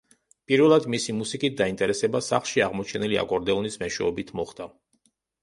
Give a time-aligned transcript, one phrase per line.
[0.51, 4.71] პირველად მისი მუსიკით დაინტერესება სახლში აღმოჩენილი აკორდეონის მეშვეობით მოხდა.